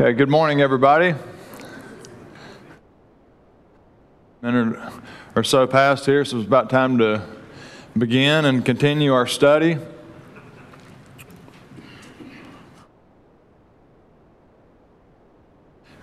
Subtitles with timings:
[0.00, 1.12] Okay, good morning, everybody.
[4.42, 4.78] Minute
[5.34, 7.20] or so past here, so it's about time to
[7.96, 9.76] begin and continue our study.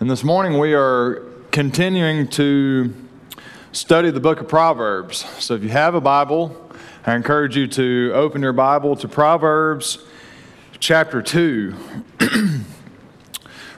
[0.02, 2.94] And this morning we are continuing to
[3.72, 5.20] study the book of Proverbs.
[5.42, 6.70] So if you have a Bible,
[7.06, 10.00] I encourage you to open your Bible to Proverbs
[10.82, 11.74] chapter 2.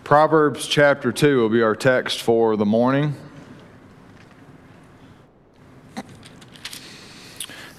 [0.07, 3.13] Proverbs chapter 2 will be our text for the morning.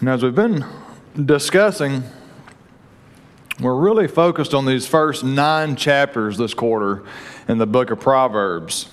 [0.01, 0.63] And as we've been
[1.25, 2.03] discussing,
[3.61, 7.03] we're really focused on these first nine chapters this quarter
[7.49, 8.91] in the book of Proverbs.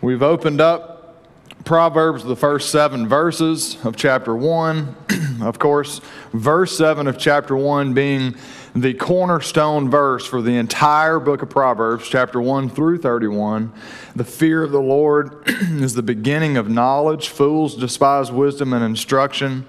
[0.00, 1.26] We've opened up
[1.64, 4.94] Proverbs, the first seven verses of chapter 1.
[5.42, 6.00] of course,
[6.32, 8.36] verse 7 of chapter 1 being
[8.74, 13.70] the cornerstone verse for the entire book of Proverbs, chapter 1 through 31.
[14.16, 17.28] The fear of the Lord is the beginning of knowledge.
[17.28, 19.66] Fools despise wisdom and instruction.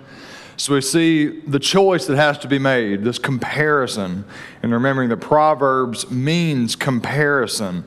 [0.55, 4.23] So we see the choice that has to be made, this comparison,
[4.61, 7.83] and remembering that Proverbs means comparison.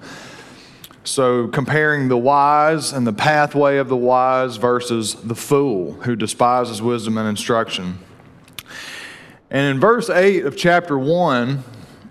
[1.05, 6.83] So comparing the wise and the pathway of the wise versus the fool who despises
[6.83, 8.01] wisdom and instruction.
[9.51, 11.63] And in verse 8 of chapter 1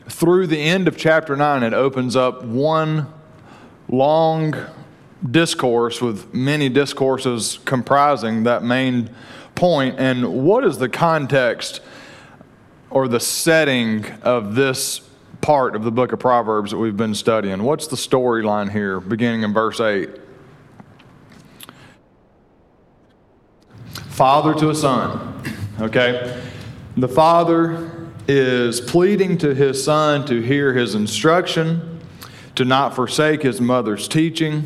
[0.08, 3.08] through the end of chapter 9, it opens up one
[3.90, 4.56] long
[5.30, 9.10] discourse with many discourses comprising that main
[9.56, 10.00] point.
[10.00, 11.82] And what is the context
[12.90, 15.02] or the setting of this
[15.42, 17.64] part of the book of Proverbs that we've been studying?
[17.64, 20.10] What's the storyline here, beginning in verse 8?
[24.10, 25.44] Father to a son,
[25.82, 26.42] okay?
[26.98, 27.92] The father
[28.26, 32.00] is pleading to his son to hear his instruction,
[32.56, 34.66] to not forsake his mother's teaching.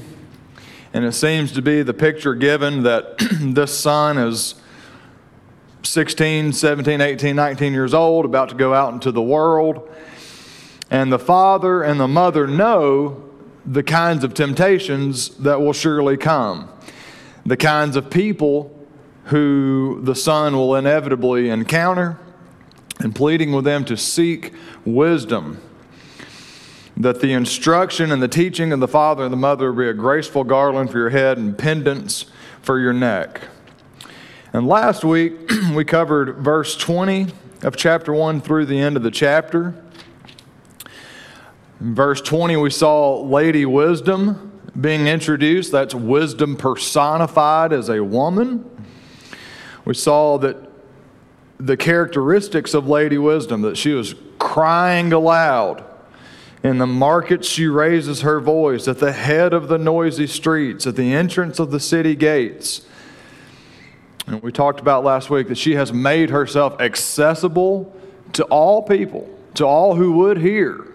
[0.93, 4.53] And it seems to be the picture given that this son is
[5.81, 9.89] 16, 17, 18, 19 years old, about to go out into the world.
[10.91, 13.27] And the father and the mother know
[13.65, 16.69] the kinds of temptations that will surely come,
[17.43, 18.78] the kinds of people
[19.29, 22.17] who the son will inevitably encounter,
[22.99, 24.53] and pleading with them to seek
[24.85, 25.61] wisdom.
[26.97, 30.43] That the instruction and the teaching of the father and the mother be a graceful
[30.43, 32.25] garland for your head and pendants
[32.61, 33.41] for your neck.
[34.51, 35.33] And last week,
[35.75, 37.27] we covered verse 20
[37.61, 39.75] of chapter 1 through the end of the chapter.
[41.79, 45.71] In verse 20, we saw Lady Wisdom being introduced.
[45.71, 48.78] That's wisdom personified as a woman.
[49.89, 50.55] We saw that
[51.57, 55.83] the characteristics of Lady Wisdom, that she was crying aloud.
[56.61, 60.95] In the market, she raises her voice at the head of the noisy streets, at
[60.95, 62.85] the entrance of the city gates.
[64.27, 67.91] And we talked about last week that she has made herself accessible
[68.33, 70.85] to all people, to all who would hear.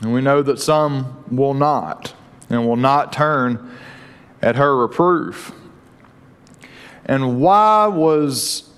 [0.00, 2.14] And we know that some will not
[2.50, 3.76] and will not turn
[4.40, 5.52] at her reproof.
[7.06, 8.68] And why was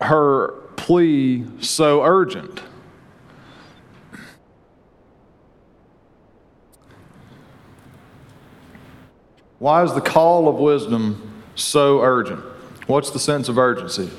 [0.00, 2.60] her plea so urgent?
[9.60, 12.40] Why is the call of wisdom so urgent?
[12.88, 14.10] What's the sense of urgency?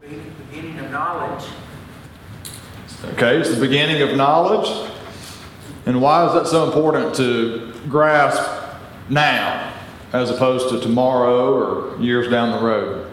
[0.00, 1.44] Beginning of knowledge.
[3.14, 4.88] Okay, it's the beginning of knowledge.
[5.86, 8.42] And why is that so important to grasp
[9.08, 9.72] now
[10.12, 13.10] as opposed to tomorrow or years down the road?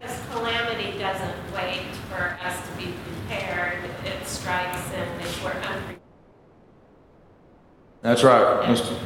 [0.00, 2.92] This calamity doesn't wait for us to be
[3.28, 3.78] prepared.
[4.04, 6.00] It strikes and if we're unprepared.
[8.02, 8.98] That's right, Mr.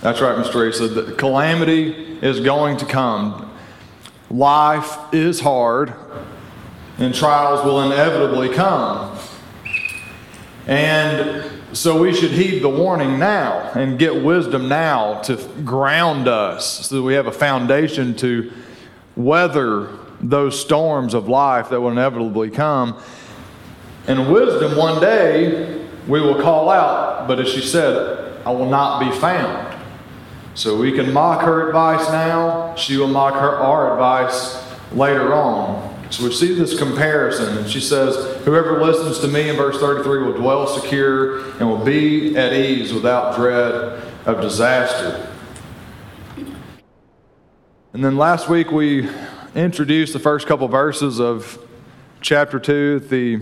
[0.00, 0.52] That's right, Mr.
[0.52, 0.88] Teresa.
[0.88, 3.52] The calamity is going to come.
[4.30, 5.92] Life is hard,
[6.98, 9.17] and trials will inevitably come.
[10.68, 16.86] And so we should heed the warning now and get wisdom now to ground us
[16.86, 18.52] so that we have a foundation to
[19.16, 19.88] weather
[20.20, 23.00] those storms of life that will inevitably come.
[24.06, 29.00] And wisdom, one day, we will call out, but as she said, I will not
[29.00, 29.74] be found.
[30.54, 34.62] So we can mock her advice now, she will mock her our advice
[34.92, 35.87] later on.
[36.10, 40.22] So we see this comparison, and she says, Whoever listens to me in verse 33
[40.22, 45.30] will dwell secure and will be at ease without dread of disaster.
[47.92, 49.08] And then last week we
[49.54, 51.58] introduced the first couple verses of
[52.22, 53.40] chapter 2 at the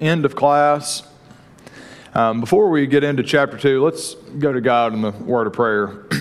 [0.00, 1.06] end of class.
[2.14, 5.52] Um, before we get into chapter 2, let's go to God in the word of
[5.52, 6.06] prayer.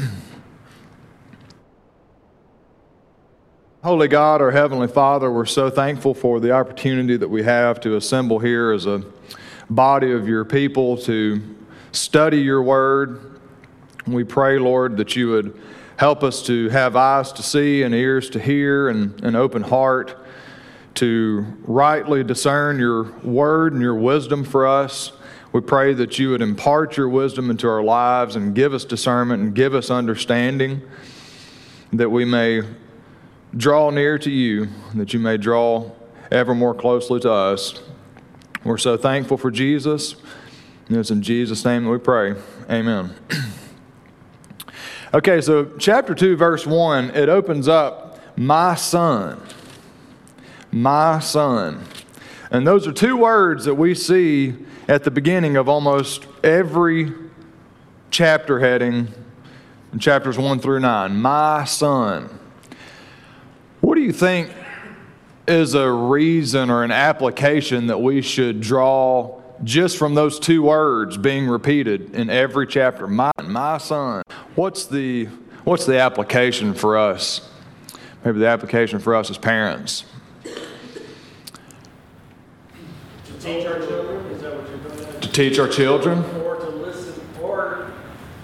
[3.83, 7.97] Holy God, our Heavenly Father, we're so thankful for the opportunity that we have to
[7.97, 9.03] assemble here as a
[9.69, 11.41] body of your people to
[11.91, 13.41] study your word.
[14.07, 15.59] We pray, Lord, that you would
[15.97, 20.15] help us to have eyes to see and ears to hear and an open heart
[20.94, 25.12] to rightly discern your word and your wisdom for us.
[25.51, 29.44] We pray that you would impart your wisdom into our lives and give us discernment
[29.44, 30.81] and give us understanding
[31.91, 32.62] that we may
[33.56, 35.92] draw near to you, that you may draw
[36.32, 37.82] ever more closely to us.
[38.64, 40.16] We're so thankful for Jesus.
[40.88, 42.36] And it's in Jesus' name that we pray.
[42.70, 43.14] Amen.
[45.14, 49.42] okay, so chapter 2, verse 1, it opens up, My son.
[50.72, 51.86] My son.
[52.52, 54.56] And those are two words that we see
[54.88, 57.14] at the beginning of almost every
[58.12, 59.08] chapter heading
[59.92, 61.16] in chapters 1 through 9.
[61.16, 62.40] My son.
[64.04, 64.52] Do you think
[65.48, 71.16] is a reason or an application that we should draw just from those two words
[71.16, 73.08] being repeated in every chapter?
[73.08, 74.24] My, my son.
[74.56, 75.28] What's the,
[75.64, 77.50] what's the application for us?
[78.26, 80.04] Maybe the application for us as parents.
[80.44, 80.52] To
[83.40, 85.32] teach our children, is that what you're going To to?
[85.32, 86.26] teach our children.
[86.42, 87.90] Or to listen, or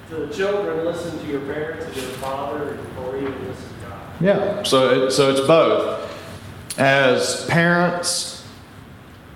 [0.10, 3.69] the children listen to your parents and your father, or even listen to.
[4.22, 4.64] Yeah.
[4.64, 6.06] So, it, so it's both.
[6.78, 8.46] As parents,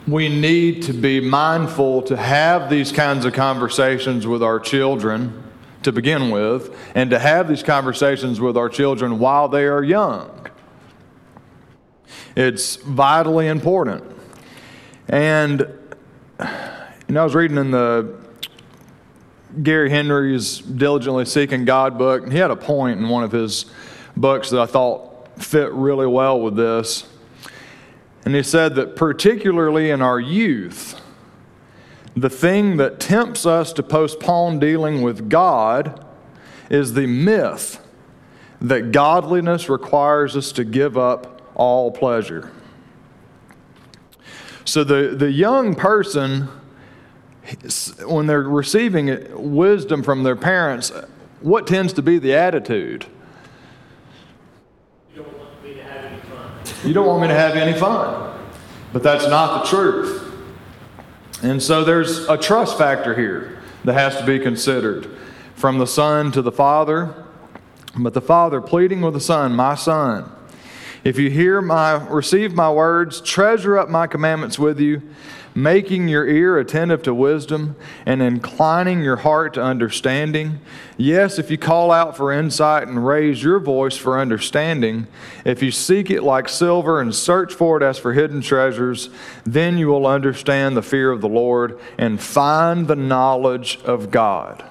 [0.07, 5.44] we need to be mindful to have these kinds of conversations with our children
[5.83, 10.47] to begin with, and to have these conversations with our children while they are young.
[12.36, 14.03] It's vitally important.
[15.09, 15.59] And
[16.39, 16.47] you
[17.09, 18.15] know, I was reading in the
[19.62, 23.65] Gary Henry's Diligently Seeking God book, and he had a point in one of his
[24.15, 27.07] books that I thought fit really well with this.
[28.25, 31.00] And he said that particularly in our youth,
[32.15, 36.06] the thing that tempts us to postpone dealing with God
[36.69, 37.80] is the myth
[38.62, 42.51] that godliness requires us to give up all pleasure.
[44.65, 46.48] So the, the young person,
[48.06, 50.92] when they're receiving wisdom from their parents,
[51.42, 53.06] what tends to be the attitude?
[55.13, 56.51] You don't want me to have any fun.
[56.83, 58.31] You don't want me to have any fun.
[58.92, 60.31] But that's not the truth.
[61.42, 65.10] And so there's a trust factor here that has to be considered
[65.56, 67.25] from the son to the father,
[67.98, 70.31] but the father pleading with the son, My son,
[71.04, 75.01] if you hear my receive my words, treasure up my commandments with you,
[75.55, 80.59] making your ear attentive to wisdom and inclining your heart to understanding.
[80.97, 85.07] Yes, if you call out for insight and raise your voice for understanding,
[85.45, 89.09] if you seek it like silver and search for it as for hidden treasures,
[89.44, 94.63] then you will understand the fear of the Lord and find the knowledge of God.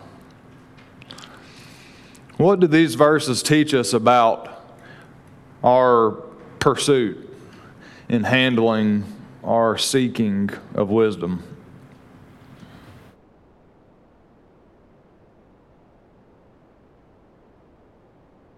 [2.36, 4.48] What do these verses teach us about
[5.62, 6.12] our
[6.58, 7.28] pursuit
[8.08, 9.04] in handling
[9.44, 11.42] our seeking of wisdom.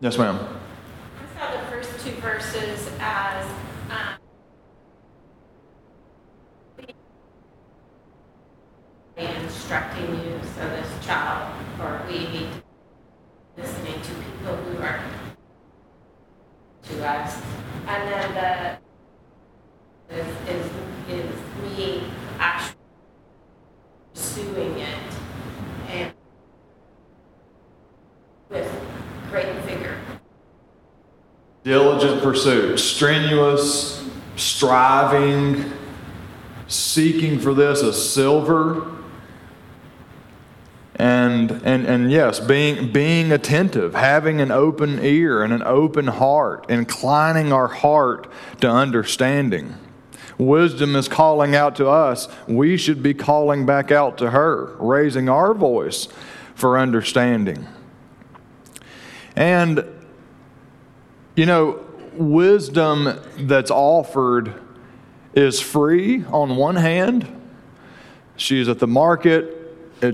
[0.01, 0.37] Yes, ma'am.
[0.37, 3.47] I saw the first two verses as
[3.89, 4.19] um,
[9.17, 12.49] instructing you, so this child, or we need
[13.57, 15.01] listening to people who are
[16.83, 17.41] to us.
[17.87, 18.84] And then the
[20.11, 20.71] is, is,
[21.09, 22.05] is me
[22.39, 22.77] actually
[24.15, 24.99] pursuing it
[25.89, 26.13] and
[28.51, 28.71] with
[29.31, 29.97] great vigor.
[31.63, 35.73] Diligent pursuit, strenuous, striving,
[36.69, 38.91] seeking for this as silver.
[40.97, 46.71] And, and, and yes, being, being attentive, having an open ear and an open heart,
[46.71, 48.31] inclining our heart
[48.61, 49.75] to understanding.
[50.39, 52.29] Wisdom is calling out to us.
[52.49, 56.09] We should be calling back out to her, raising our voice
[56.55, 57.67] for understanding.
[59.37, 59.85] And,
[61.37, 64.61] you know, wisdom that's offered
[65.35, 67.29] is free on one hand.
[68.37, 69.61] She's at the market,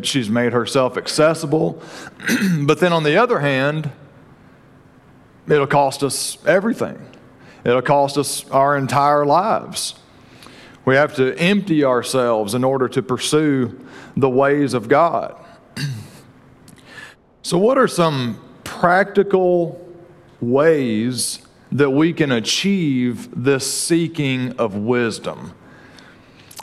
[0.02, 1.82] she's made herself accessible.
[2.62, 3.90] but then on the other hand,
[5.48, 7.06] it'll cost us everything.
[7.64, 9.94] It'll cost us our entire lives.
[10.84, 13.78] We have to empty ourselves in order to pursue
[14.16, 15.36] the ways of God.
[17.42, 19.86] so, what are some practical
[20.40, 21.40] ways
[21.72, 25.54] that we can achieve this seeking of wisdom?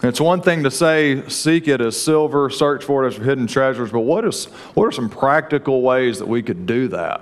[0.03, 3.91] It's one thing to say, seek it as silver, search for it as hidden treasures,
[3.91, 4.45] but what, is,
[4.75, 7.21] what are some practical ways that we could do that?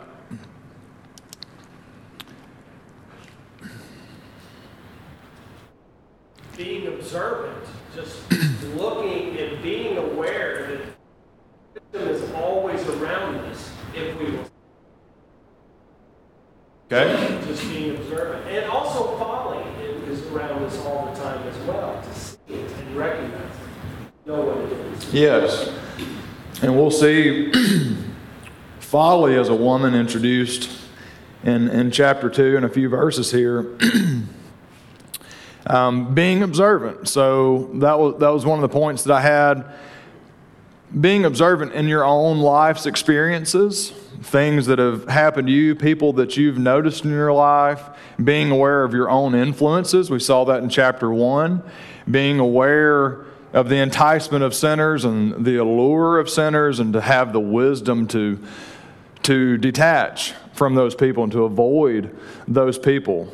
[6.57, 8.29] Being observant, just
[8.75, 14.49] looking and being aware that wisdom is always around us if we will.
[16.91, 17.41] Okay?
[17.47, 18.47] Just being observant.
[18.47, 19.63] And also folly
[20.07, 24.41] is around us all the time as well, to see it and recognize it, know
[24.41, 25.13] what it is.
[25.13, 25.71] Yes.
[26.61, 27.51] And we'll see
[28.79, 30.69] folly as a woman introduced
[31.43, 33.77] in, in chapter 2 and a few verses here.
[35.67, 37.09] um, being observant.
[37.09, 39.65] So that was, that was one of the points that I had.
[40.99, 43.89] Being observant in your own life's experiences,
[44.21, 47.83] things that have happened to you, people that you've noticed in your life,
[48.23, 50.09] being aware of your own influences.
[50.09, 51.61] We saw that in chapter 1.
[52.09, 57.33] Being aware of the enticement of sinners and the allure of sinners, and to have
[57.33, 58.39] the wisdom to,
[59.23, 62.15] to detach from those people and to avoid
[62.47, 63.31] those people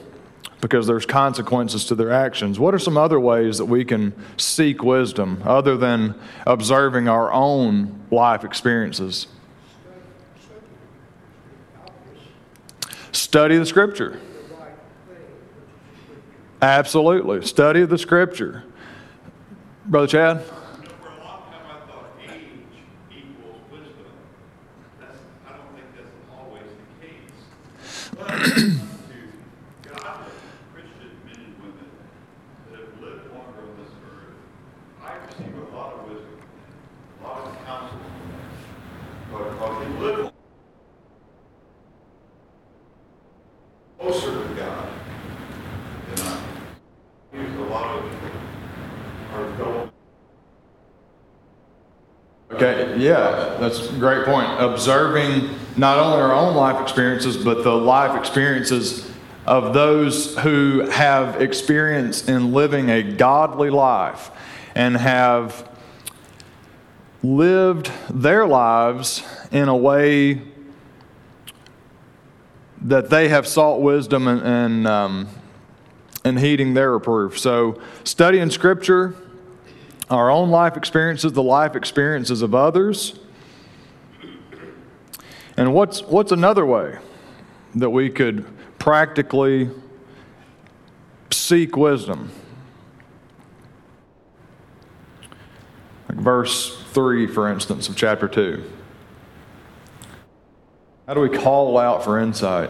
[0.62, 2.60] because there's consequences to their actions.
[2.60, 6.16] What are some other ways that we can seek wisdom other than
[6.48, 9.28] observing our own life experiences?
[13.12, 14.20] Study the scripture.
[16.62, 17.46] Absolutely.
[17.46, 18.64] Study the scripture.
[19.86, 20.38] Brother Chad?
[21.02, 22.44] For a long time, I thought age
[23.12, 24.06] equals wisdom.
[25.00, 27.42] That's, I don't think that's always the case.
[28.16, 28.70] But to
[29.90, 30.32] godly
[30.74, 31.90] Christian men and women
[32.72, 34.38] that have lived longer on this earth,
[35.02, 36.38] I receive a lot of wisdom,
[37.22, 38.00] a lot of counsel.
[39.32, 40.32] But because they live
[44.00, 44.90] closer to God
[46.16, 46.38] than I.
[47.34, 48.04] Use a lot of
[49.34, 49.94] our adult
[52.54, 54.48] Okay, yeah, that's a great point.
[54.60, 59.10] Observing not only our own life experiences, but the life experiences
[59.46, 64.32] of those who have experience in living a godly life
[64.76, 65.68] and have
[67.24, 70.42] lived their lives in a way
[72.82, 75.28] that they have sought wisdom and, and, um,
[76.26, 77.40] and heeding their reproof.
[77.40, 79.16] So, studying Scripture,
[80.12, 83.18] our own life experiences, the life experiences of others.
[85.56, 86.98] And what's, what's another way
[87.76, 88.46] that we could
[88.78, 89.70] practically
[91.32, 92.30] seek wisdom?
[96.10, 98.70] Like verse 3, for instance, of chapter 2.
[101.08, 102.70] How do we call out for insight?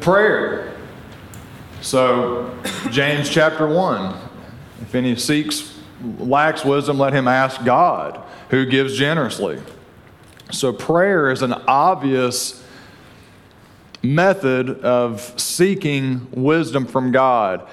[0.00, 0.71] Prayer.
[1.82, 2.56] So,
[2.90, 4.14] James chapter 1
[4.82, 5.76] if any seeks,
[6.18, 9.60] lacks wisdom, let him ask God, who gives generously.
[10.52, 12.64] So, prayer is an obvious
[14.00, 17.66] method of seeking wisdom from God,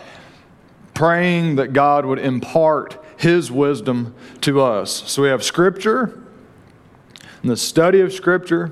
[0.96, 5.04] praying that God would impart his wisdom to us.
[5.12, 6.20] So, we have Scripture,
[7.44, 8.72] the study of Scripture,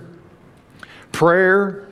[1.11, 1.87] prayer,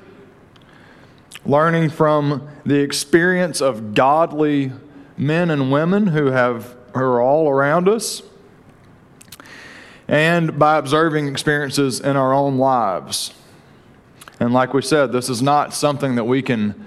[1.46, 4.72] learning from the experience of godly
[5.18, 8.22] men and women who have who are all around us
[10.08, 13.34] and by observing experiences in our own lives.
[14.40, 16.86] And like we said this is not something that we can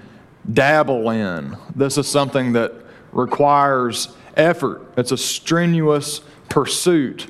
[0.51, 1.57] dabble in.
[1.75, 2.73] This is something that
[3.11, 4.81] requires effort.
[4.97, 7.27] It's a strenuous pursuit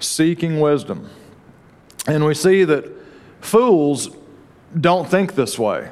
[0.00, 1.08] seeking wisdom.
[2.06, 2.90] And we see that
[3.40, 4.10] fools
[4.78, 5.90] don't think this way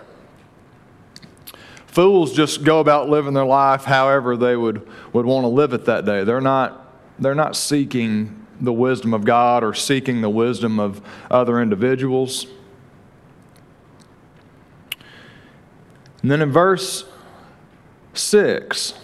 [1.91, 5.87] Fools just go about living their life however they would, would want to live it
[5.87, 6.23] that day.
[6.23, 11.61] They're not, they're not seeking the wisdom of God or seeking the wisdom of other
[11.61, 12.47] individuals.
[16.23, 17.07] And then in verse
[18.15, 18.95] 6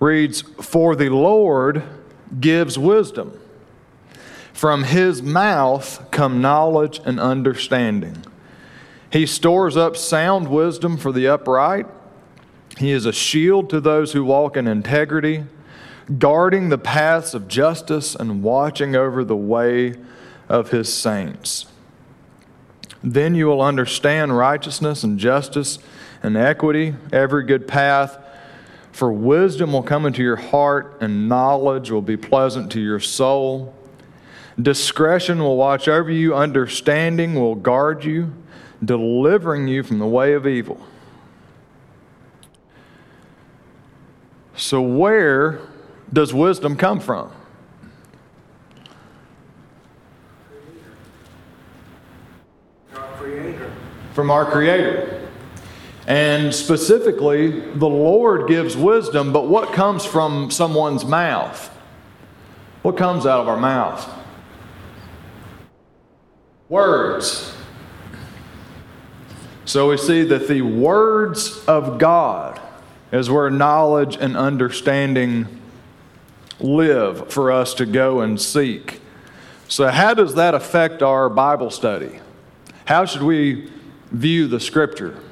[0.00, 1.82] reads, For the Lord
[2.38, 3.40] gives wisdom.
[4.52, 8.24] From his mouth come knowledge and understanding.
[9.10, 11.86] He stores up sound wisdom for the upright.
[12.76, 15.44] He is a shield to those who walk in integrity.
[16.16, 19.94] guarding the paths of justice and watching over the way
[20.48, 21.66] of his saints.
[23.02, 25.78] Then you will understand righteousness and justice
[26.22, 28.18] and equity, every good path.
[28.90, 33.74] For wisdom will come into your heart, and knowledge will be pleasant to your soul.
[34.60, 38.32] Discretion will watch over you, understanding will guard you,
[38.84, 40.80] delivering you from the way of evil.
[44.56, 45.60] So, where
[46.12, 47.30] does wisdom come from?
[52.94, 53.72] Our Creator.
[54.14, 55.28] From our Creator.
[56.08, 61.68] And specifically, the Lord gives wisdom, but what comes from someone's mouth?
[62.82, 64.08] What comes out of our mouth?
[66.68, 67.57] Words.
[69.68, 72.58] So we see that the words of God
[73.12, 75.60] is where knowledge and understanding
[76.58, 79.00] live for us to go and seek.
[79.68, 82.20] So, how does that affect our Bible study?
[82.86, 83.70] How should we
[84.10, 85.22] view the Scripture?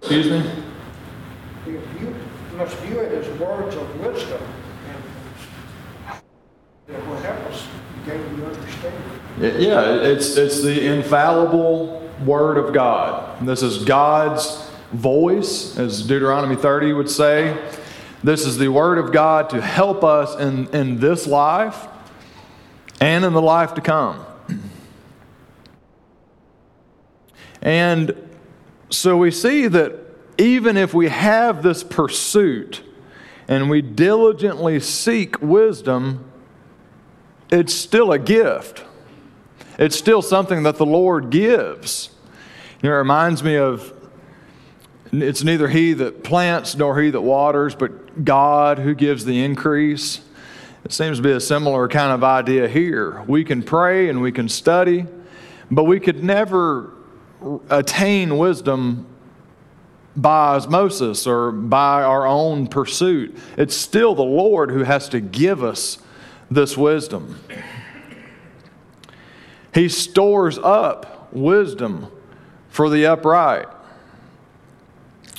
[0.00, 0.50] Excuse me?
[1.66, 2.14] You you
[2.56, 4.40] must view it as words of wisdom,
[4.88, 5.02] and
[6.96, 7.66] it will help us
[8.04, 9.20] gain the understanding.
[9.42, 13.44] Yeah, it's, it's the infallible Word of God.
[13.44, 17.60] This is God's voice, as Deuteronomy 30 would say.
[18.22, 21.88] This is the Word of God to help us in, in this life
[23.00, 24.24] and in the life to come.
[27.60, 28.14] And
[28.90, 29.98] so we see that
[30.38, 32.80] even if we have this pursuit
[33.48, 36.30] and we diligently seek wisdom,
[37.50, 38.84] it's still a gift.
[39.78, 42.10] It's still something that the Lord gives.
[42.82, 43.92] You know, it reminds me of
[45.12, 50.20] it's neither he that plants nor he that waters, but God who gives the increase.
[50.84, 53.22] It seems to be a similar kind of idea here.
[53.26, 55.06] We can pray and we can study,
[55.70, 56.92] but we could never
[57.70, 59.06] attain wisdom
[60.16, 63.36] by osmosis or by our own pursuit.
[63.56, 65.98] It's still the Lord who has to give us
[66.50, 67.38] this wisdom.
[69.72, 72.10] He stores up wisdom
[72.68, 73.66] for the upright.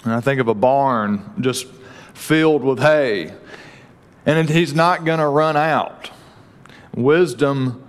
[0.03, 1.67] And I think of a barn just
[2.13, 3.33] filled with hay,
[4.25, 6.09] and he's not going to run out.
[6.95, 7.83] Wisdom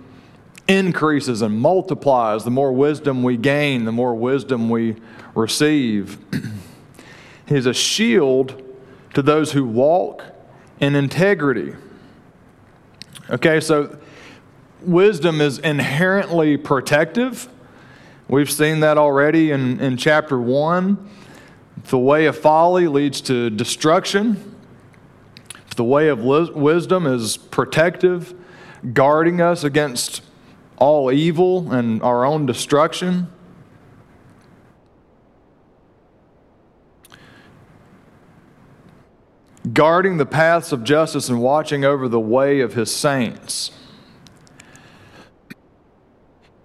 [0.67, 2.43] increases and multiplies.
[2.43, 4.95] The more wisdom we gain, the more wisdom we
[5.35, 6.17] receive.
[7.47, 8.63] He's a shield
[9.13, 10.23] to those who walk
[10.79, 11.75] in integrity.
[13.29, 13.97] Okay, so
[14.81, 17.47] wisdom is inherently protective.
[18.27, 21.09] We've seen that already in, in chapter 1.
[21.85, 24.55] The way of folly leads to destruction.
[25.75, 28.33] The way of wisdom is protective,
[28.93, 30.21] guarding us against
[30.77, 33.27] all evil and our own destruction.
[39.73, 43.71] Guarding the paths of justice and watching over the way of his saints.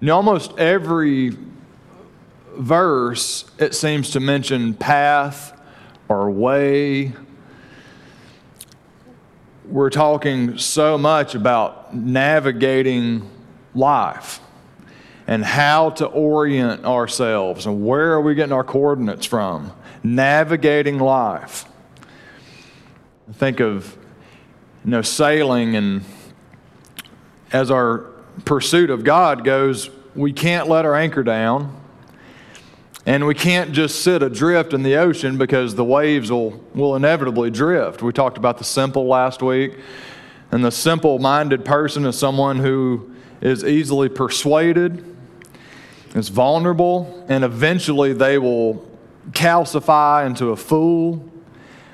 [0.01, 1.37] In almost every
[2.57, 5.61] verse, it seems to mention path
[6.09, 7.13] or way.
[9.67, 13.29] We're talking so much about navigating
[13.75, 14.41] life
[15.27, 19.71] and how to orient ourselves and where are we getting our coordinates from.
[20.03, 21.67] Navigating life.
[23.35, 23.99] Think of
[24.83, 26.05] you know sailing and
[27.53, 28.10] as our
[28.45, 31.77] pursuit of God goes, we can't let our anchor down.
[33.07, 37.51] And we can't just sit adrift in the ocean because the waves will, will inevitably
[37.51, 38.03] drift.
[38.03, 39.79] We talked about the simple last week.
[40.53, 45.05] And the simple minded person is someone who is easily persuaded,
[46.15, 48.87] is vulnerable, and eventually they will
[49.31, 51.25] calcify into a fool.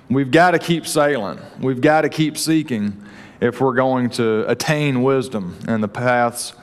[0.08, 1.38] We've got to keep sailing.
[1.60, 3.04] We've got to keep seeking
[3.40, 6.54] if we're going to attain wisdom and the paths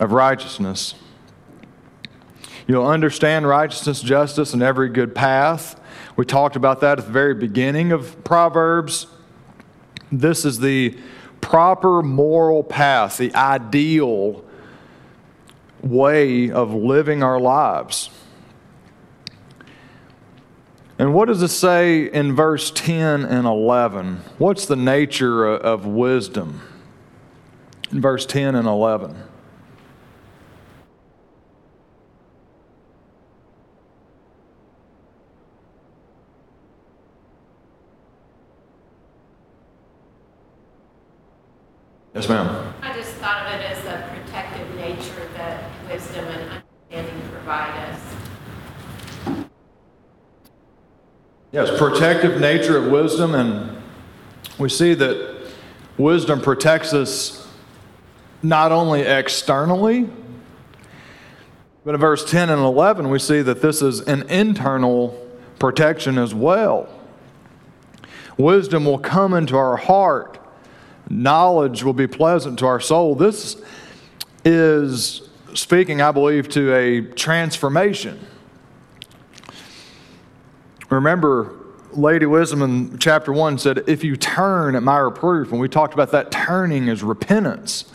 [0.00, 0.94] of righteousness.
[2.66, 5.80] You'll understand righteousness, justice, and every good path.
[6.16, 9.06] We talked about that at the very beginning of Proverbs.
[10.10, 10.98] This is the
[11.40, 14.44] proper moral path, the ideal
[15.82, 18.10] way of living our lives.
[20.98, 24.22] And what does it say in verse 10 and 11?
[24.38, 26.62] What's the nature of wisdom?
[27.90, 29.14] In verse 10 and 11.
[42.14, 42.55] Yes, ma'am.
[51.56, 53.82] Yes, protective nature of wisdom, and
[54.58, 55.50] we see that
[55.96, 57.48] wisdom protects us
[58.42, 60.06] not only externally,
[61.82, 65.18] but in verse 10 and 11, we see that this is an internal
[65.58, 66.90] protection as well.
[68.36, 70.38] Wisdom will come into our heart,
[71.08, 73.14] knowledge will be pleasant to our soul.
[73.14, 73.56] This
[74.44, 78.20] is speaking, I believe, to a transformation.
[80.90, 81.52] Remember,
[81.92, 85.94] Lady Wisdom in chapter 1 said, If you turn at my reproof, and we talked
[85.94, 87.86] about that turning as repentance,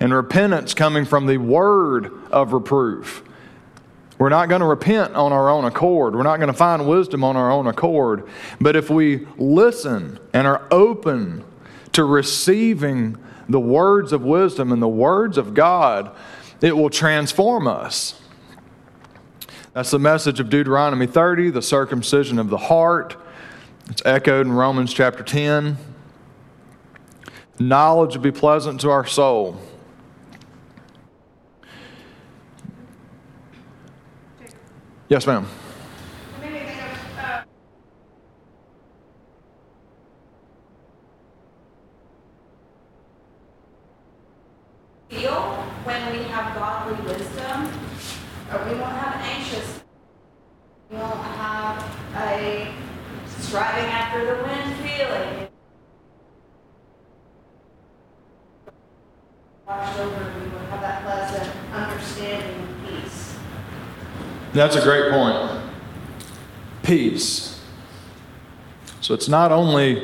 [0.00, 3.24] and repentance coming from the word of reproof.
[4.18, 6.14] We're not going to repent on our own accord.
[6.14, 8.28] We're not going to find wisdom on our own accord.
[8.60, 11.44] But if we listen and are open
[11.92, 13.16] to receiving
[13.48, 16.14] the words of wisdom and the words of God,
[16.60, 18.20] it will transform us.
[19.78, 23.14] That's the message of Deuteronomy 30, the circumcision of the heart.
[23.88, 25.76] It's echoed in Romans chapter 10.
[27.60, 29.56] Knowledge will be pleasant to our soul.
[35.08, 35.46] Yes, ma'am.
[45.08, 45.42] feel
[45.84, 47.70] when we have godly wisdom,
[48.52, 49.80] or we won't have anxious.
[50.90, 51.84] We won't have
[52.16, 52.72] a
[53.48, 55.48] striving after the wind feeling.
[59.66, 63.38] Watched over, we will have that pleasant understanding and peace.
[64.52, 65.62] That's a great point.
[66.82, 67.64] Peace.
[69.00, 69.94] So it's not only,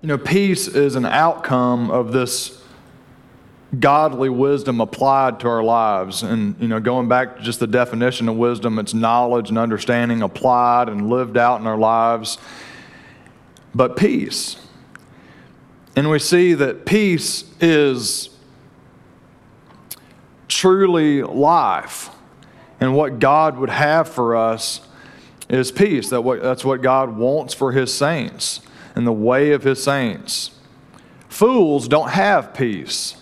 [0.00, 2.63] you know, peace is an outcome of this
[3.80, 6.22] godly wisdom applied to our lives.
[6.22, 10.22] And, you know, going back to just the definition of wisdom, it's knowledge and understanding
[10.22, 12.38] applied and lived out in our lives.
[13.74, 14.56] But peace.
[15.96, 18.30] And we see that peace is
[20.48, 22.10] truly life
[22.80, 24.80] and what God would have for us
[25.48, 26.10] is peace.
[26.10, 28.60] That what, that's what God wants for His saints
[28.94, 30.50] and the way of His saints.
[31.28, 33.16] Fools don't have peace.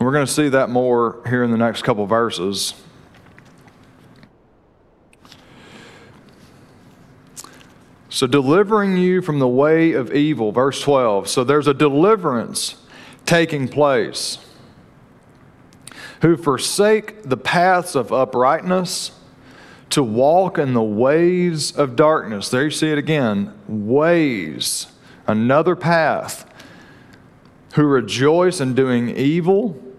[0.00, 2.72] We're going to see that more here in the next couple verses.
[8.08, 11.28] So, delivering you from the way of evil, verse 12.
[11.28, 12.76] So, there's a deliverance
[13.26, 14.38] taking place
[16.22, 19.12] who forsake the paths of uprightness
[19.90, 22.48] to walk in the ways of darkness.
[22.48, 24.86] There you see it again ways,
[25.26, 26.46] another path.
[27.74, 29.89] Who rejoice in doing evil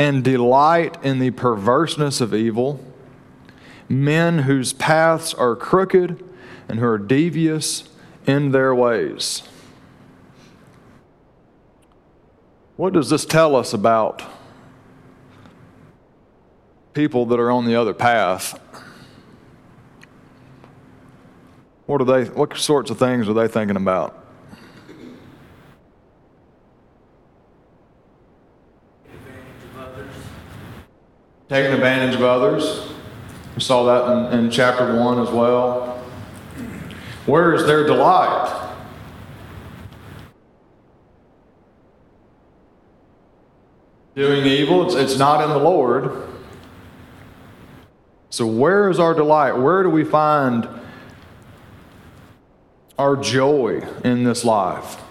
[0.00, 2.84] and delight in the perverseness of evil.
[3.88, 6.24] Men whose paths are crooked
[6.68, 7.88] and who are devious
[8.26, 9.42] in their ways.
[12.76, 14.24] What does this tell us about
[16.92, 18.58] people that are on the other path,
[21.86, 24.24] what are they what sorts of things are they thinking about?
[29.12, 30.14] Advantage of others.
[31.50, 32.86] Taking advantage of others.
[33.56, 35.98] We saw that in, in chapter one as well.
[37.26, 38.68] Where is their delight?
[44.14, 46.22] Doing evil, it's, it's not in the Lord.
[48.28, 49.54] So, where is our delight?
[49.54, 50.68] Where do we find
[52.96, 55.02] our joy in this life?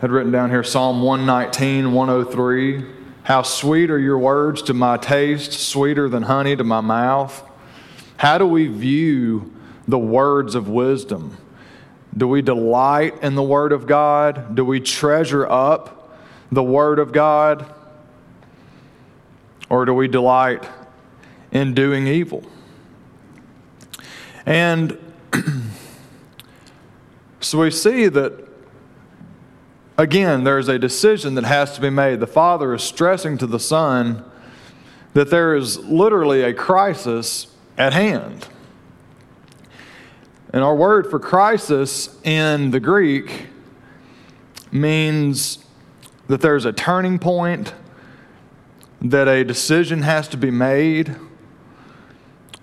[0.00, 2.84] Had written down here Psalm 119, 103.
[3.22, 7.42] How sweet are your words to my taste, sweeter than honey to my mouth.
[8.18, 9.52] How do we view
[9.88, 11.36] the words of wisdom?
[12.16, 14.54] Do we delight in the Word of God?
[14.54, 16.18] Do we treasure up
[16.52, 17.66] the Word of God?
[19.68, 20.66] Or do we delight
[21.50, 22.44] in doing evil?
[24.46, 24.96] And
[27.40, 28.45] so we see that,
[29.98, 32.20] again, there's a decision that has to be made.
[32.20, 34.24] The Father is stressing to the Son
[35.14, 37.46] that there is literally a crisis
[37.78, 38.48] at hand.
[40.52, 43.46] And our word for crisis in the Greek
[44.70, 45.64] means
[46.28, 47.74] that there's a turning point
[49.00, 51.16] that a decision has to be made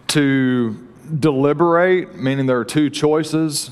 [0.08, 0.88] to
[1.20, 3.72] deliberate, meaning there are two choices,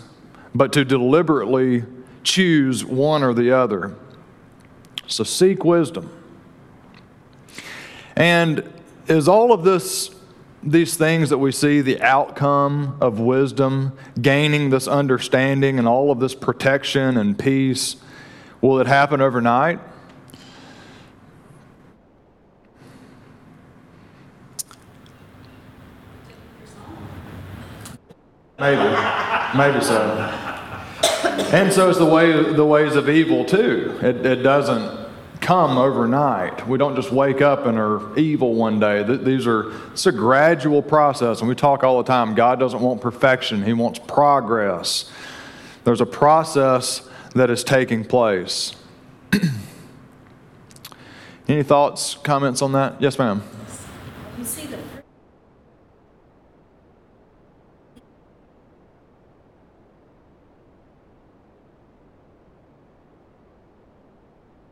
[0.54, 1.84] but to deliberately
[2.24, 3.96] choose one or the other.
[5.08, 6.12] So seek wisdom.
[8.16, 8.72] And
[9.08, 10.12] is all of this,
[10.64, 16.20] these things that we see, the outcome of wisdom, gaining this understanding and all of
[16.20, 17.98] this protection and peace,
[18.62, 19.80] will it happen overnight?
[28.60, 28.96] Maybe.
[29.58, 30.31] Maybe so.
[31.54, 34.00] And so it's the way the ways of evil too.
[34.02, 35.02] It, it doesn't
[35.42, 36.68] come overnight.
[36.68, 39.04] We don't just wake up and are evil one day.
[39.04, 42.36] These are it's a gradual process, and we talk all the time.
[42.36, 45.12] God doesn't want perfection; He wants progress.
[45.84, 48.76] There's a process that is taking place.
[51.48, 53.02] Any thoughts, comments on that?
[53.02, 53.42] Yes, ma'am.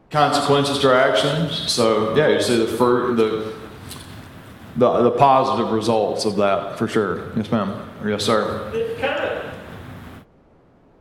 [0.10, 1.72] Consequences to our actions.
[1.72, 3.54] So yeah, you see the fruit, the
[4.78, 7.32] the the positive results of that for sure.
[7.36, 7.90] Yes, ma'am.
[8.02, 8.72] Or yes, sir.
[8.74, 9.54] It kind of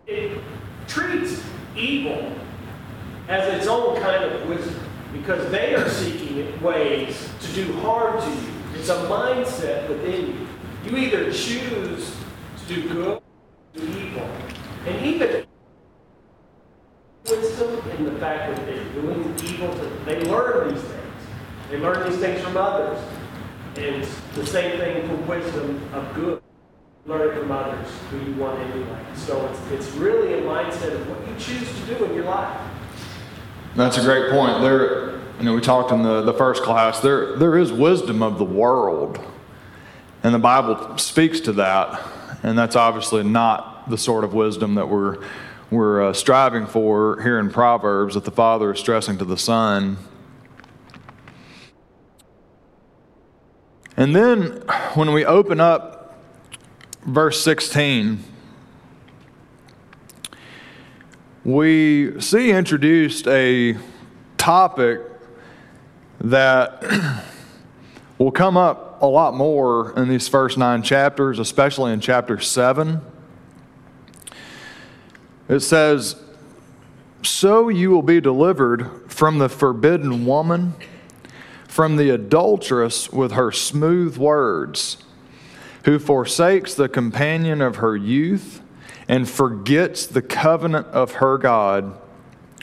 [0.07, 0.41] it
[0.87, 1.43] treats
[1.77, 2.33] evil
[3.29, 4.81] as its own kind of wisdom
[5.13, 8.53] because they are seeking ways to do harm to you.
[8.75, 10.47] It's a mindset within you.
[10.85, 12.17] You either choose
[12.59, 13.23] to do good or
[13.75, 14.29] do evil.
[14.87, 15.47] And even
[17.29, 21.03] wisdom in the fact that they're doing evil, to, they learn these things.
[21.71, 22.99] They learn these things from others.
[23.77, 26.43] And it's the same thing for wisdom of good.
[27.07, 29.03] Learn from others who you want anyway.
[29.15, 32.61] So it's, it's really a mindset of what you choose to do in your life.
[33.77, 34.61] That's a great point.
[34.61, 38.39] There, you know, we talked in the, the first class, there, there is wisdom of
[38.39, 39.19] the world.
[40.23, 42.03] And the Bible speaks to that.
[42.43, 45.25] And that's obviously not the sort of wisdom that we're
[45.71, 49.99] we're uh, striving for here in Proverbs that the Father is stressing to the Son.
[53.99, 54.63] And then
[54.95, 56.17] when we open up
[57.05, 58.23] verse 16,
[61.45, 63.77] we see introduced a
[64.37, 65.01] topic
[66.21, 67.25] that
[68.19, 73.01] will come up a lot more in these first nine chapters, especially in chapter 7.
[75.49, 76.15] It says,
[77.25, 80.75] So you will be delivered from the forbidden woman,
[81.79, 84.97] from the adulteress with her smooth words,
[85.85, 88.61] who forsakes the companion of her youth
[89.07, 91.97] and forgets the covenant of her God.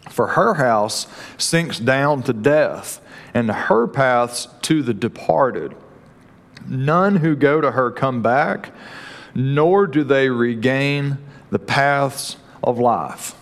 [0.09, 2.99] For her house sinks down to death,
[3.33, 5.73] and her paths to the departed.
[6.67, 8.73] None who go to her come back,
[9.33, 11.19] nor do they regain
[11.51, 13.33] the paths of life.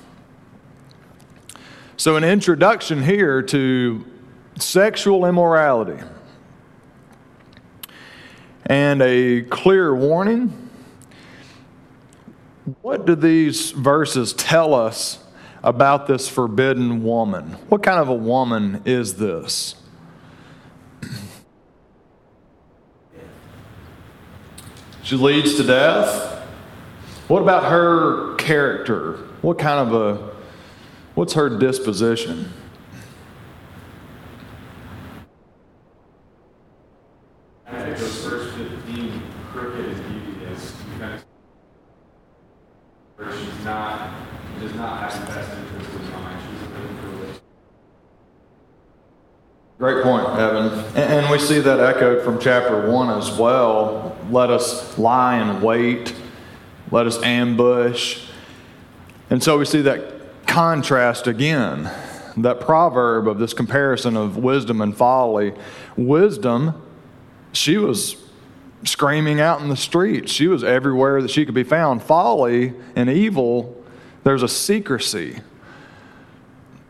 [1.98, 4.06] So, an introduction here to
[4.60, 6.02] sexual immorality
[8.66, 10.70] and a clear warning.
[12.82, 15.24] What do these verses tell us
[15.64, 17.52] about this forbidden woman?
[17.70, 19.76] What kind of a woman is this?
[25.04, 26.40] She leads to death.
[27.28, 29.18] What about her character?
[29.42, 30.34] What kind of a,
[31.14, 32.52] what's her disposition?
[37.68, 41.26] I think those first 15 crooked and devious, kind of,
[43.20, 44.14] she's not,
[44.60, 46.42] does not have the best interest in mind.
[46.42, 47.42] She's religion.
[49.78, 50.80] Great point, Evan.
[50.90, 54.18] And, and we see that echoed from chapter 1 as well.
[54.30, 56.14] Let us lie in wait
[56.94, 58.24] let us ambush.
[59.32, 61.90] And so we see that contrast again,
[62.38, 65.54] that proverb of this comparison of wisdom and folly.
[65.98, 66.80] Wisdom,
[67.52, 68.16] she was
[68.84, 72.04] screaming out in the streets, she was everywhere that she could be found.
[72.04, 73.84] Folly and evil,
[74.24, 75.40] there's a secrecy.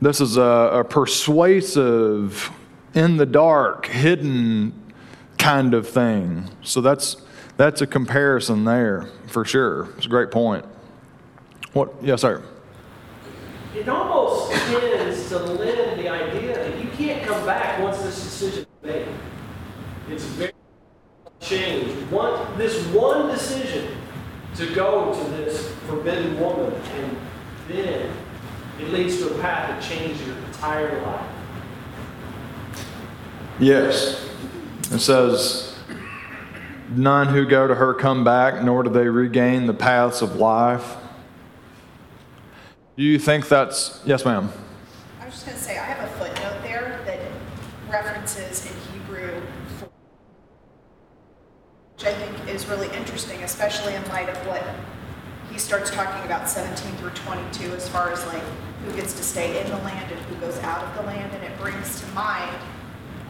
[0.01, 2.51] This is a, a persuasive,
[2.93, 4.73] in the dark, hidden
[5.37, 6.49] kind of thing.
[6.61, 7.17] So that's
[7.57, 9.89] that's a comparison there for sure.
[9.97, 10.65] It's a great point.
[11.73, 11.93] What?
[12.01, 12.43] Yes, sir.
[13.75, 18.65] It almost tends to lend the idea that you can't come back once this decision
[18.83, 19.07] is made.
[20.09, 20.51] It's very
[21.43, 22.09] changed.
[22.09, 23.97] One, this one decision
[24.55, 27.17] to go to this forbidden woman, and
[27.67, 28.11] then
[28.79, 31.29] it leads to a path that changes your entire life.
[33.59, 34.29] Yes.
[34.91, 35.75] It says
[36.89, 40.97] none who go to her come back, nor do they regain the paths of life.
[42.95, 44.51] Do you think that's, yes, ma'am?
[45.19, 47.19] I was just going to say, I have a footnote there that
[47.89, 49.41] references in Hebrew,
[49.79, 49.92] for- which
[52.63, 54.63] Is really interesting, especially in light of what
[55.51, 58.41] he starts talking about 17 through 22, as far as like
[58.85, 61.33] who gets to stay in the land and who goes out of the land.
[61.33, 62.55] And it brings to mind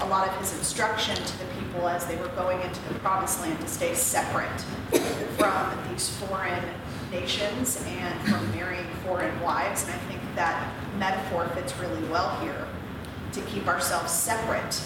[0.01, 3.41] a lot of his instruction to the people as they were going into the promised
[3.41, 4.61] land to stay separate
[5.35, 6.63] from these foreign
[7.09, 9.83] nations and from marrying foreign wives.
[9.85, 12.67] And I think that metaphor fits really well here
[13.31, 14.79] to keep ourselves separate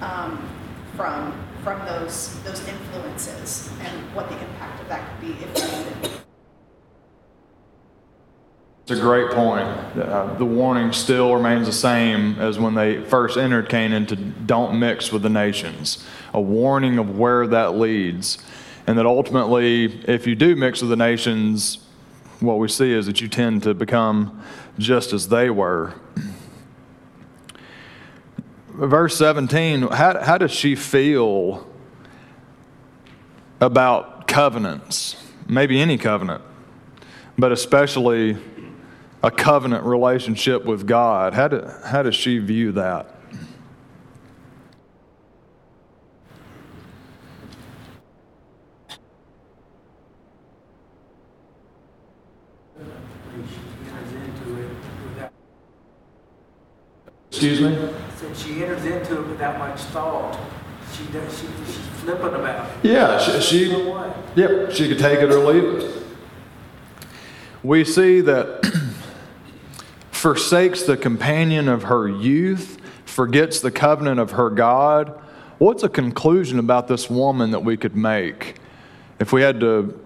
[0.00, 0.48] um,
[0.96, 6.10] from from those those influences and what the impact of that could be if we
[8.82, 9.68] It's a great point.
[9.96, 14.78] Uh, the warning still remains the same as when they first entered Canaan to don't
[14.78, 16.04] mix with the nations.
[16.34, 18.38] A warning of where that leads.
[18.88, 21.78] And that ultimately, if you do mix with the nations,
[22.40, 24.42] what we see is that you tend to become
[24.78, 25.94] just as they were.
[28.74, 31.66] Verse 17, how, how does she feel
[33.60, 35.16] about covenants?
[35.46, 36.42] Maybe any covenant,
[37.36, 38.38] but especially
[39.22, 41.34] a covenant relationship with God.
[41.34, 43.14] How, do, how does she view that?
[57.30, 58.11] Excuse me?
[58.22, 60.38] Since she enters into it without much thought,
[60.96, 62.88] she does, she, she's flippant about it.
[62.88, 64.16] Yeah, she, she You know what?
[64.36, 66.04] Yep, she could take it or leave it.
[67.64, 68.64] We see that
[70.12, 75.20] forsakes the companion of her youth, forgets the covenant of her God.
[75.58, 78.54] What's a conclusion about this woman that we could make
[79.18, 79.98] if we had to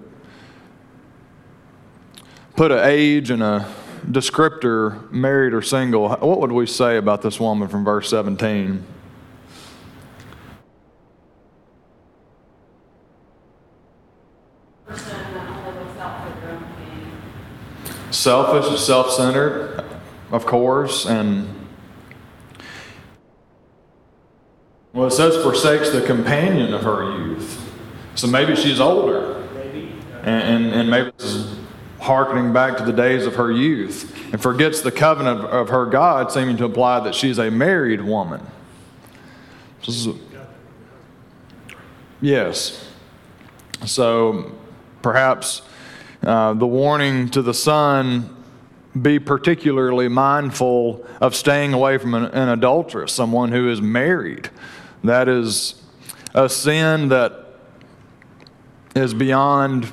[2.54, 3.70] put an age and a
[4.10, 6.08] descriptor, married or single?
[6.08, 8.84] What would we say about this woman from verse 17?
[14.86, 18.12] Person that only looks out for their own gain.
[18.12, 19.84] selfish, self centered,
[20.30, 21.48] of course, and
[24.92, 27.62] well, it says forsakes the companion of her youth.
[28.14, 29.92] So maybe she's older, Maybe.
[30.22, 31.55] and, and, and maybe this is
[32.06, 35.86] hearkening back to the days of her youth, and forgets the covenant of, of her
[35.86, 38.46] God, seeming to imply that she's a married woman.
[39.88, 40.14] A-
[42.20, 42.88] yes.
[43.84, 44.52] So
[45.02, 45.62] perhaps
[46.22, 48.34] uh, the warning to the son
[49.00, 54.48] be particularly mindful of staying away from an, an adulteress, someone who is married.
[55.04, 55.82] That is
[56.34, 57.58] a sin that
[58.94, 59.92] is beyond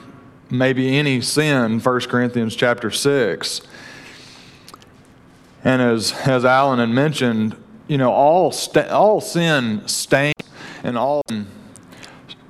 [0.54, 3.62] maybe any sin, 1 Corinthians chapter 6.
[5.63, 7.56] And as, as Alan had mentioned,
[7.88, 10.34] you know, all, sta- all sin stains
[10.84, 11.22] and all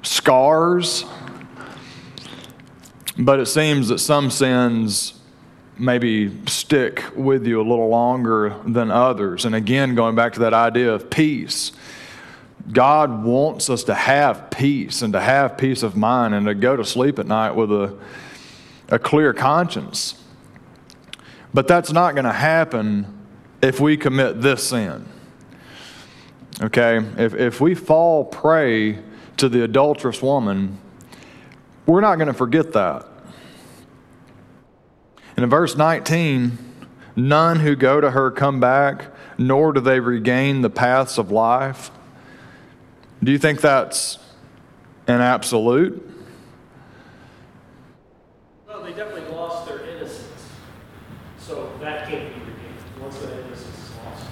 [0.02, 1.06] scars
[3.18, 5.20] but it seems that some sins
[5.78, 9.46] maybe stick with you a little longer than others.
[9.46, 11.72] And again, going back to that idea of peace,
[12.72, 16.78] God wants us to have peace and to have peace of mind and to go
[16.78, 17.98] to sleep at night with a,
[18.90, 20.22] a clear conscience.
[21.54, 23.20] But that's not going to happen
[23.62, 25.06] if we commit this sin.
[26.62, 26.98] Okay?
[27.18, 29.00] If, if we fall prey
[29.38, 30.78] to the adulterous woman,
[31.86, 33.06] we're not going to forget that.
[35.36, 36.58] And in verse 19,
[37.16, 41.92] none who go to her come back, nor do they regain the paths of life.
[43.24, 44.18] Do you think that's
[45.08, 46.10] an absolute?
[48.68, 50.28] Well, they definitely lost their innocence.
[51.38, 54.26] So that can't be regained once that innocence is lost.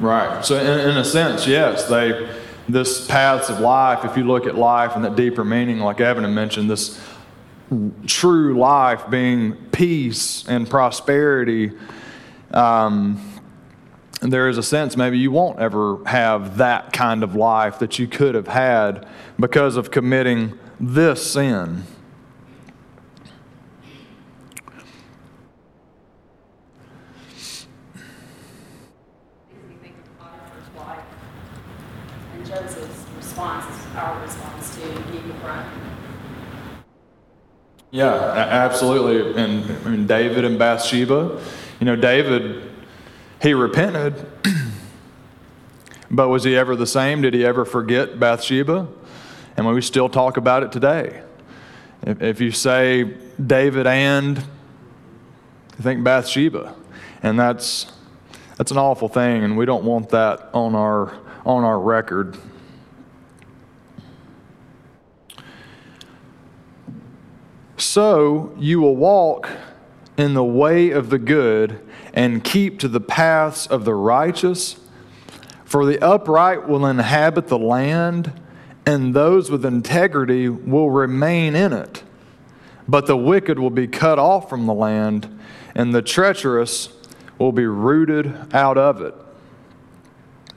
[0.00, 0.44] Right.
[0.44, 2.30] So, in, in a sense, yes, they,
[2.68, 6.24] this paths of life, if you look at life and that deeper meaning, like Evan
[6.24, 6.98] had mentioned, this
[8.06, 11.72] true life being peace and prosperity,
[12.52, 13.39] um,
[14.20, 18.06] there is a sense maybe you won't ever have that kind of life that you
[18.06, 19.08] could have had
[19.38, 21.84] because of committing this sin.
[27.34, 27.66] If
[29.68, 31.04] we think of Potiphar's wife
[32.34, 33.64] and Joseph's response,
[33.96, 35.66] our response to Eve front.
[37.90, 39.42] Yeah, absolutely.
[39.42, 41.40] And I mean, David and Bathsheba,
[41.80, 42.69] you know, David,
[43.40, 44.26] he repented,
[46.10, 47.22] but was he ever the same?
[47.22, 48.86] Did he ever forget Bathsheba?
[49.56, 51.22] And we still talk about it today.
[52.02, 56.74] If, if you say David and, you think Bathsheba.
[57.22, 57.92] And that's,
[58.56, 61.14] that's an awful thing, and we don't want that on our,
[61.44, 62.36] on our record.
[67.76, 69.48] So you will walk
[70.20, 71.80] in the way of the good
[72.12, 74.76] and keep to the paths of the righteous.
[75.64, 78.30] For the upright will inhabit the land,
[78.84, 82.02] and those with integrity will remain in it.
[82.86, 85.40] But the wicked will be cut off from the land,
[85.74, 86.90] and the treacherous
[87.38, 89.14] will be rooted out of it.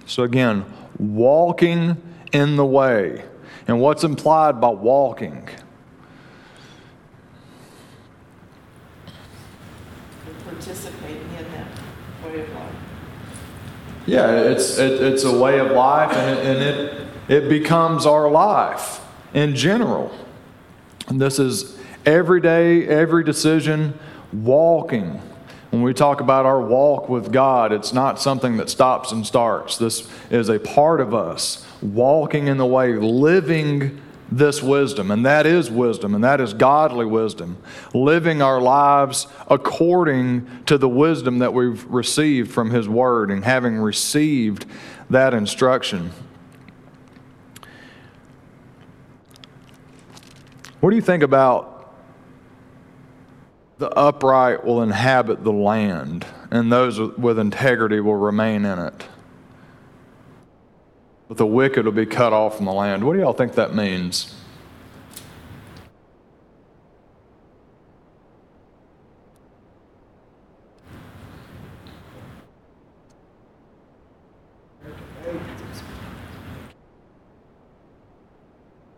[0.05, 0.65] So, again,
[0.99, 1.95] walking
[2.33, 3.23] in the way.
[3.65, 5.47] And what's implied by walking?
[10.63, 11.67] participating in that
[12.23, 12.75] way of life.
[14.05, 17.07] Yeah, it's, it, it's a way of life, and, it, and it,
[17.45, 18.99] it becomes our life
[19.33, 20.13] in general.
[21.07, 23.97] And this is every day, every decision,
[24.33, 25.21] walking.
[25.69, 29.77] When we talk about our walk with God, it's not something that stops and starts.
[29.77, 34.01] This is a part of us, walking in the way, living
[34.37, 37.57] this wisdom, and that is wisdom, and that is godly wisdom.
[37.93, 43.77] Living our lives according to the wisdom that we've received from His Word, and having
[43.77, 44.65] received
[45.09, 46.11] that instruction.
[50.79, 51.93] What do you think about
[53.77, 59.07] the upright will inhabit the land, and those with integrity will remain in it?
[61.33, 63.03] But the wicked will be cut off from the land.
[63.03, 64.35] What do y'all think that means?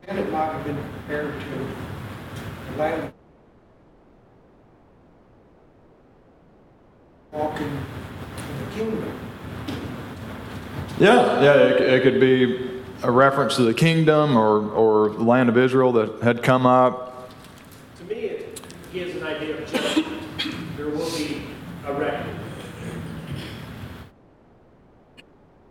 [0.10, 1.68] And it might have been compared to
[2.70, 3.14] the land
[7.32, 9.26] walking in the kingdom.
[10.98, 15.50] Yeah, yeah, it, it could be a reference to the kingdom or, or the land
[15.50, 17.30] of Israel that had come up.
[17.98, 18.62] To me, it
[18.94, 20.78] gives an idea of judgment.
[20.78, 21.42] There will be
[21.86, 22.40] a reckoning.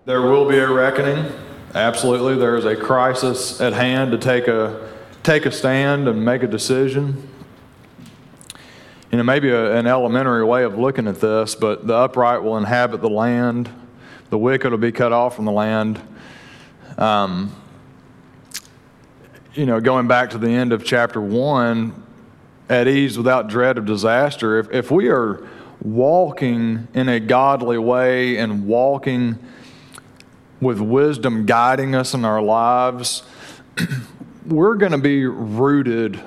[0.05, 1.33] There will be a reckoning.
[1.75, 6.43] Absolutely, there is a crisis at hand to take a take a stand and make
[6.43, 7.31] a decision.
[9.11, 12.59] You know, maybe a, an elementary way of looking at this, but the upright will
[12.59, 13.71] inhabit the land
[14.35, 16.01] the wicked will be cut off from the land.
[16.99, 17.55] Um,
[19.55, 22.03] you know, going back to the end of chapter one,
[22.69, 25.47] at ease without dread of disaster, if, if we are
[25.81, 29.39] walking in a godly way and walking
[30.61, 33.23] with wisdom guiding us in our lives,
[34.47, 36.21] we're going to be rooted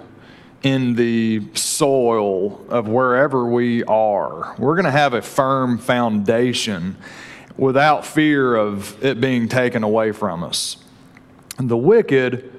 [0.64, 4.55] in the soil of wherever we are.
[4.58, 6.95] We're going to have a firm foundation
[7.58, 10.78] without fear of it being taken away from us.
[11.60, 12.53] The wicked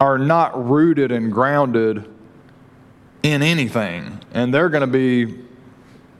[0.00, 2.08] are not rooted and grounded
[3.22, 5.38] in anything, and they're going to be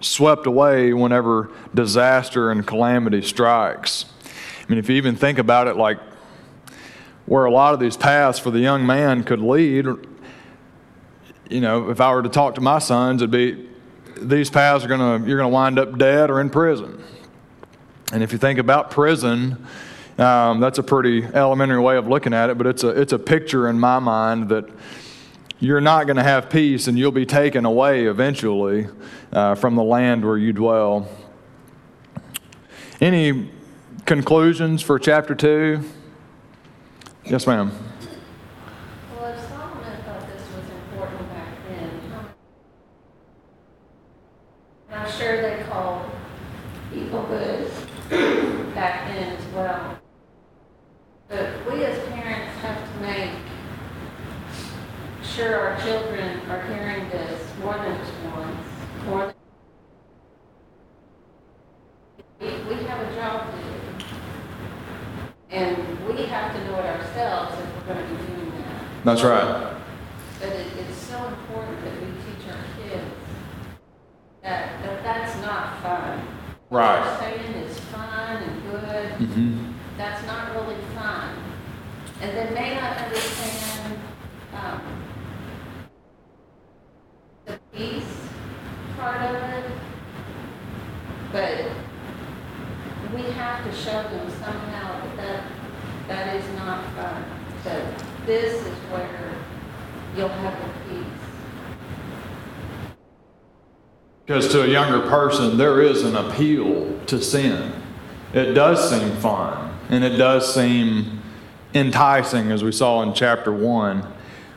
[0.01, 4.05] swept away whenever disaster and calamity strikes.
[4.25, 5.99] I mean, if you even think about it, like
[7.27, 9.87] where a lot of these paths for the young man could lead,
[11.49, 13.66] you know, if I were to talk to my sons, it'd be
[14.16, 17.03] these paths are going to, you're going to wind up dead or in prison.
[18.12, 19.64] And if you think about prison,
[20.18, 23.18] um, that's a pretty elementary way of looking at it, but it's a, it's a
[23.18, 24.68] picture in my mind that
[25.61, 28.88] you're not going to have peace and you'll be taken away eventually
[29.32, 31.08] uh, from the land where you dwell.
[33.00, 33.50] Any
[34.06, 35.82] conclusions for chapter 2?
[37.26, 37.70] Yes, ma'am.
[39.16, 42.00] Well, if Solomon thought this was important back then,
[44.90, 46.11] I'm sure they called
[46.92, 47.70] people good
[48.74, 49.98] back then as well.
[51.28, 53.30] But we as parents have to make
[55.22, 58.66] sure our children are hearing this more than just once,
[59.06, 59.34] more than
[62.40, 64.06] we, we have a job to do.
[65.50, 69.04] And we have to know it ourselves if we're going to be doing that.
[69.04, 69.76] That's right.
[70.40, 73.14] But it, it's so important that we teach our kids
[74.42, 76.26] that, that that's not fun.
[76.70, 77.00] Right.
[77.00, 79.11] What they're saying is fun and good.
[79.12, 79.72] Mm-hmm.
[79.96, 81.36] That's not really fun.
[82.22, 83.98] And they may not understand
[84.54, 84.80] um,
[87.46, 88.28] the peace
[89.01, 89.64] part of it,
[91.32, 91.64] but
[93.14, 95.44] we have to show them somehow that that,
[96.07, 97.24] that is not fun.
[97.64, 97.94] So
[98.26, 99.34] this is where
[100.16, 101.07] you'll have the peace.
[104.26, 107.72] Because to a younger person, there is an appeal to sin.
[108.34, 111.22] It does seem fun, and it does seem
[111.74, 114.07] enticing, as we saw in chapter 1.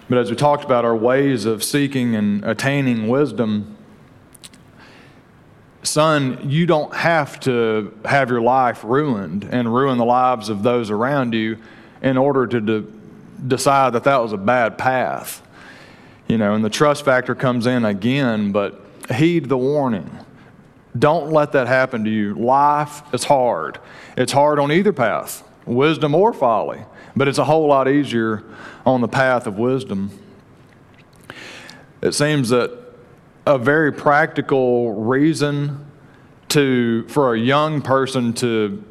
[0.10, 3.78] But as we talked about our ways of seeking and attaining wisdom,
[5.94, 10.90] son, you don't have to have your life ruined and ruin the lives of those
[10.90, 11.58] around you
[12.02, 12.92] in order to de-
[13.48, 15.42] decide that that was a bad path.
[16.28, 18.84] You know, and the trust factor comes in again, but
[19.14, 20.10] heed the warning.
[20.98, 22.34] Don't let that happen to you.
[22.34, 23.78] Life is hard.
[24.18, 26.86] It's hard on either path, wisdom or folly,
[27.16, 28.44] but it's a whole lot easier
[28.84, 30.10] on the path of wisdom.
[32.02, 32.83] It seems that
[33.46, 35.86] a very practical reason
[36.50, 38.84] to for a young person to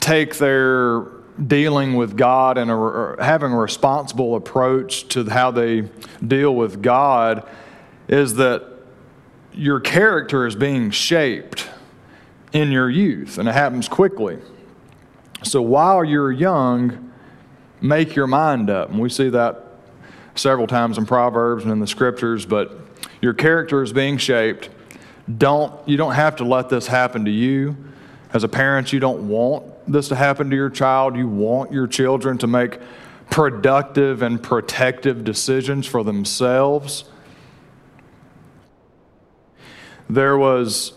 [0.00, 1.06] take their
[1.46, 5.88] dealing with God and a, having a responsible approach to how they
[6.24, 7.48] deal with God
[8.06, 8.62] is that
[9.52, 11.68] your character is being shaped
[12.52, 14.38] in your youth, and it happens quickly.
[15.42, 17.12] So while you're young,
[17.80, 18.90] make your mind up.
[18.90, 19.64] And we see that
[20.34, 22.83] several times in Proverbs and in the scriptures, but
[23.20, 24.68] your character is being shaped.
[25.38, 27.76] Don't, you don't have to let this happen to you.
[28.32, 31.16] As a parent, you don't want this to happen to your child.
[31.16, 32.78] You want your children to make
[33.30, 37.04] productive and protective decisions for themselves.
[40.10, 40.92] There was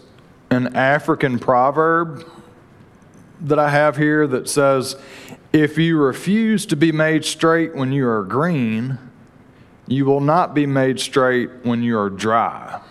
[0.50, 2.30] an African proverb
[3.42, 4.96] that I have here that says,
[5.54, 8.98] If you refuse to be made straight when you are green,
[9.88, 12.82] you will not be made straight when you are dry.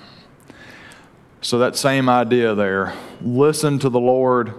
[1.43, 2.95] So, that same idea there.
[3.21, 4.55] Listen to the Lord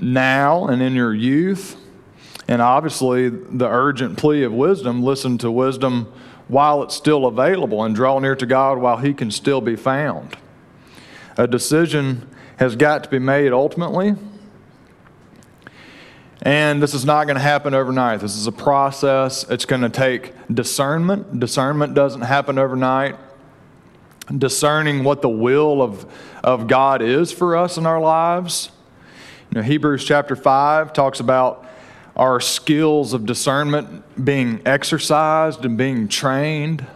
[0.00, 1.76] now and in your youth.
[2.48, 6.12] And obviously, the urgent plea of wisdom listen to wisdom
[6.48, 10.36] while it's still available and draw near to God while He can still be found.
[11.36, 12.28] A decision
[12.58, 14.14] has got to be made ultimately.
[16.42, 18.20] And this is not going to happen overnight.
[18.20, 19.48] This is a process.
[19.48, 21.40] It's going to take discernment.
[21.40, 23.16] Discernment doesn't happen overnight.
[24.36, 26.04] Discerning what the will of,
[26.44, 28.70] of God is for us in our lives.
[29.50, 31.66] You know, Hebrews chapter 5 talks about
[32.16, 36.86] our skills of discernment being exercised and being trained.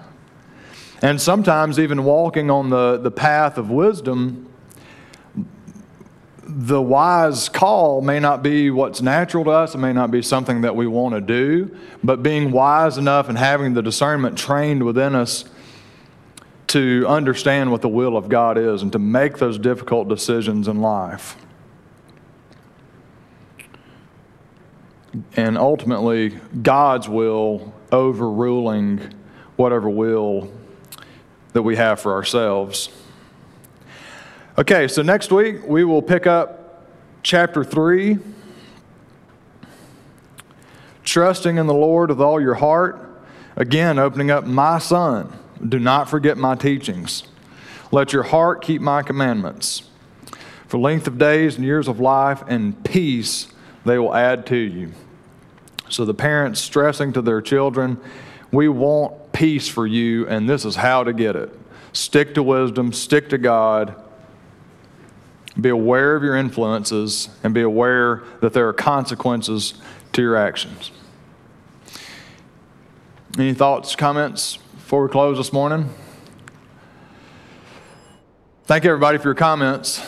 [1.03, 4.50] And sometimes even walking on the, the path of wisdom,
[6.53, 10.63] the wise call may not be what's natural to us, it may not be something
[10.63, 15.15] that we want to do, but being wise enough and having the discernment trained within
[15.15, 15.45] us
[16.69, 20.81] to understand what the will of God is and to make those difficult decisions in
[20.81, 21.37] life.
[25.37, 29.15] and ultimately God's will overruling
[29.57, 30.53] whatever will
[31.53, 32.89] that we have for ourselves.
[34.61, 36.85] Okay, so next week we will pick up
[37.23, 38.19] chapter 3
[41.03, 43.23] trusting in the Lord with all your heart.
[43.57, 45.33] Again, opening up, my son,
[45.67, 47.23] do not forget my teachings.
[47.91, 49.89] Let your heart keep my commandments.
[50.69, 53.49] For length of days and years of life and peace
[53.87, 54.93] they will add to you.
[55.89, 57.99] So the parents stressing to their children,
[58.53, 61.51] we want peace for you, and this is how to get it.
[61.95, 63.97] Stick to wisdom, stick to God,
[65.59, 69.75] be aware of your influences, and be aware that there are consequences
[70.13, 70.91] to your actions.
[73.39, 75.89] Any thoughts, comments before we close this morning?
[78.65, 80.01] Thank you, everybody, for your comments.